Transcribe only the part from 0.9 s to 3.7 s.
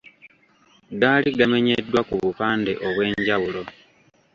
Gaali gamenyeddwa ku bupande obw’enjawulo.